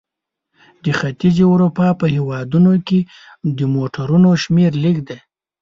[0.83, 2.99] د ختیځې اروپا په هېوادونو کې
[3.57, 5.19] د موټرونو شمیر لږ دی.